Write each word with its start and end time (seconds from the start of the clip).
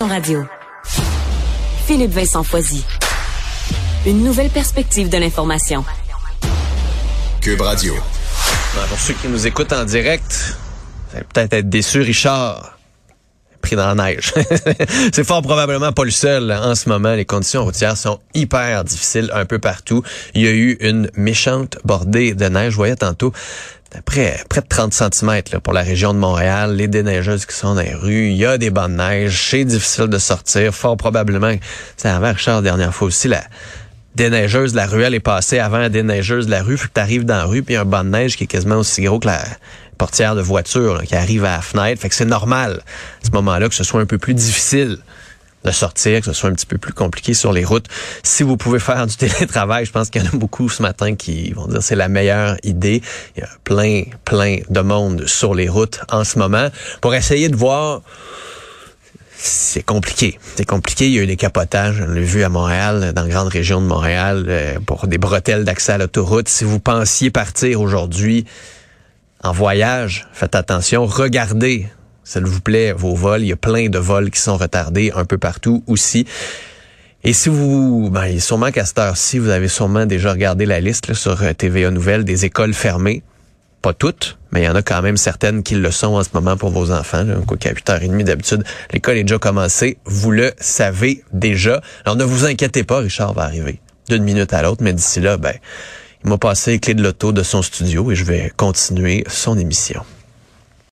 Radio. 0.00 0.46
Philippe 1.86 2.12
Vincent 2.12 2.42
Foisy. 2.42 2.82
Une 4.06 4.24
nouvelle 4.24 4.48
perspective 4.48 5.10
de 5.10 5.18
l'information. 5.18 5.84
Cube 7.42 7.60
Radio. 7.60 7.94
pour 8.88 8.98
ceux 8.98 9.12
qui 9.12 9.28
nous 9.28 9.46
écoutent 9.46 9.74
en 9.74 9.84
direct, 9.84 10.56
vous 11.10 11.16
allez 11.16 11.26
peut-être 11.32 11.52
être 11.52 11.68
déçus, 11.68 12.00
Richard. 12.00 12.79
Pris 13.62 13.76
dans 13.76 13.94
la 13.94 13.94
neige. 13.94 14.32
C'est 15.12 15.24
fort 15.24 15.42
probablement 15.42 15.92
pas 15.92 16.04
le 16.04 16.10
seul 16.10 16.50
en 16.50 16.74
ce 16.74 16.88
moment. 16.88 17.14
Les 17.14 17.24
conditions 17.24 17.64
routières 17.64 17.96
sont 17.96 18.18
hyper 18.34 18.84
difficiles 18.84 19.30
un 19.34 19.44
peu 19.44 19.58
partout. 19.58 20.02
Il 20.34 20.42
y 20.42 20.46
a 20.46 20.50
eu 20.50 20.78
une 20.80 21.10
méchante 21.14 21.78
bordée 21.84 22.34
de 22.34 22.46
neige. 22.46 22.72
Je 22.72 22.76
voyais 22.76 22.96
tantôt 22.96 23.32
près, 24.04 24.42
près 24.48 24.60
de 24.60 24.66
30 24.68 24.92
cm 24.94 25.42
pour 25.62 25.72
la 25.72 25.82
région 25.82 26.14
de 26.14 26.18
Montréal, 26.18 26.76
les 26.76 26.88
déneigeuses 26.88 27.46
qui 27.46 27.54
sont 27.54 27.74
dans 27.74 27.80
les 27.80 27.94
rues, 27.94 28.28
il 28.30 28.36
y 28.36 28.46
a 28.46 28.58
des 28.58 28.70
bandes 28.70 28.92
de 28.92 28.96
neige, 28.96 29.48
c'est 29.50 29.64
difficile 29.64 30.06
de 30.06 30.18
sortir, 30.18 30.72
fort 30.72 30.96
probablement, 30.96 31.54
c'est 31.96 32.08
avant 32.08 32.32
Richard 32.32 32.62
dernière 32.62 32.94
fois 32.94 33.08
aussi, 33.08 33.28
déneigeuse 34.14 34.72
de 34.72 34.76
la 34.76 34.86
ruelle 34.86 35.14
est 35.14 35.20
passée 35.20 35.58
avant 35.58 35.78
la 35.78 35.88
déneigeuse 35.88 36.46
de 36.46 36.50
la 36.50 36.62
rue, 36.62 36.76
faut 36.76 36.88
que 36.88 36.94
tu 36.94 37.00
arrives 37.00 37.24
dans 37.24 37.36
la 37.36 37.44
rue, 37.44 37.62
puis 37.62 37.74
y 37.74 37.76
a 37.76 37.82
un 37.82 37.84
banc 37.84 38.04
de 38.04 38.10
neige 38.10 38.36
qui 38.36 38.44
est 38.44 38.48
quasiment 38.48 38.76
aussi 38.76 39.02
gros 39.02 39.18
que 39.18 39.26
la 39.26 39.42
portière 39.98 40.34
de 40.34 40.40
voiture 40.40 41.02
qui 41.04 41.14
arrive 41.14 41.44
à 41.44 41.56
la 41.56 41.62
fenêtre, 41.62 42.00
fait 42.00 42.08
que 42.08 42.14
c'est 42.14 42.24
normal 42.24 42.82
à 43.22 43.26
ce 43.26 43.30
moment-là 43.32 43.68
que 43.68 43.74
ce 43.74 43.84
soit 43.84 44.00
un 44.00 44.06
peu 44.06 44.18
plus 44.18 44.34
difficile 44.34 44.98
de 45.64 45.70
sortir, 45.70 46.20
que 46.20 46.26
ce 46.26 46.32
soit 46.32 46.48
un 46.48 46.54
petit 46.54 46.66
peu 46.66 46.78
plus 46.78 46.92
compliqué 46.92 47.34
sur 47.34 47.52
les 47.52 47.64
routes. 47.64 47.86
Si 48.22 48.42
vous 48.42 48.56
pouvez 48.56 48.78
faire 48.78 49.06
du 49.06 49.16
télétravail, 49.18 49.84
je 49.84 49.92
pense 49.92 50.10
qu'il 50.10 50.22
y 50.22 50.24
en 50.24 50.28
a 50.28 50.36
beaucoup 50.36 50.68
ce 50.68 50.82
matin 50.82 51.14
qui 51.14 51.52
vont 51.52 51.66
dire 51.66 51.82
c'est 51.82 51.96
la 51.96 52.08
meilleure 52.08 52.56
idée. 52.62 53.02
Il 53.36 53.40
y 53.40 53.42
a 53.42 53.48
plein, 53.64 54.04
plein 54.24 54.58
de 54.68 54.80
monde 54.80 55.26
sur 55.26 55.54
les 55.54 55.68
routes 55.68 56.00
en 56.10 56.24
ce 56.24 56.38
moment 56.38 56.68
pour 57.00 57.14
essayer 57.14 57.48
de 57.48 57.56
voir 57.56 58.02
c'est 59.42 59.82
compliqué. 59.82 60.38
C'est 60.56 60.66
compliqué. 60.66 61.06
Il 61.06 61.12
y 61.12 61.18
a 61.18 61.22
eu 61.22 61.26
des 61.26 61.36
capotages. 61.36 62.02
On 62.06 62.12
l'a 62.12 62.20
vu 62.20 62.42
à 62.42 62.48
Montréal, 62.48 63.12
dans 63.14 63.22
la 63.22 63.28
grande 63.28 63.48
région 63.48 63.80
de 63.80 63.86
Montréal, 63.86 64.44
euh, 64.48 64.78
pour 64.84 65.06
des 65.06 65.18
bretelles 65.18 65.64
d'accès 65.64 65.92
à 65.92 65.98
l'autoroute. 65.98 66.48
Si 66.48 66.64
vous 66.64 66.80
pensiez 66.80 67.30
partir 67.30 67.80
aujourd'hui 67.80 68.44
en 69.42 69.52
voyage, 69.52 70.28
faites 70.32 70.54
attention. 70.54 71.06
Regardez 71.06 71.86
s'il 72.22 72.44
vous 72.44 72.60
plaît, 72.60 72.92
vos 72.92 73.14
vols. 73.14 73.42
Il 73.42 73.48
y 73.48 73.52
a 73.52 73.56
plein 73.56 73.88
de 73.88 73.98
vols 73.98 74.30
qui 74.30 74.40
sont 74.40 74.56
retardés 74.56 75.10
un 75.16 75.24
peu 75.24 75.38
partout 75.38 75.82
aussi. 75.86 76.26
Et 77.24 77.32
si 77.32 77.48
vous, 77.48 78.08
ben, 78.10 78.38
sûrement 78.38 78.70
qu'à 78.70 78.84
cette 78.84 78.98
heure-ci, 78.98 79.38
vous 79.38 79.48
avez 79.48 79.68
sûrement 79.68 80.06
déjà 80.06 80.32
regardé 80.32 80.64
la 80.64 80.80
liste 80.80 81.12
sur 81.12 81.42
euh, 81.42 81.52
TVA 81.52 81.90
Nouvelles 81.90 82.24
des 82.24 82.44
écoles 82.44 82.72
fermées. 82.72 83.22
Pas 83.82 83.94
toutes, 83.94 84.38
mais 84.52 84.62
il 84.62 84.64
y 84.64 84.68
en 84.68 84.74
a 84.74 84.82
quand 84.82 85.00
même 85.00 85.16
certaines 85.16 85.62
qui 85.62 85.74
le 85.74 85.90
sont 85.90 86.14
en 86.14 86.22
ce 86.22 86.28
moment 86.34 86.56
pour 86.56 86.70
vos 86.70 86.90
enfants. 86.90 87.24
Quoi 87.46 87.56
qu'à 87.56 87.72
8h30 87.72 88.24
d'habitude, 88.24 88.62
l'école 88.92 89.16
est 89.16 89.24
déjà 89.24 89.38
commencée. 89.38 89.98
Vous 90.04 90.30
le 90.30 90.52
savez 90.58 91.24
déjà. 91.32 91.80
Alors 92.04 92.16
ne 92.16 92.24
vous 92.24 92.44
inquiétez 92.44 92.84
pas, 92.84 92.98
Richard 92.98 93.32
va 93.32 93.44
arriver 93.44 93.80
d'une 94.08 94.24
minute 94.24 94.52
à 94.52 94.62
l'autre, 94.62 94.82
mais 94.82 94.92
d'ici 94.92 95.20
là, 95.20 95.36
ben, 95.36 95.54
il 96.24 96.28
m'a 96.28 96.36
passé 96.36 96.72
les 96.72 96.78
clés 96.78 96.94
de 96.94 97.02
l'auto 97.02 97.32
de 97.32 97.42
son 97.42 97.62
studio 97.62 98.10
et 98.10 98.14
je 98.14 98.24
vais 98.24 98.52
continuer 98.56 99.24
son 99.28 99.56
émission. 99.58 100.02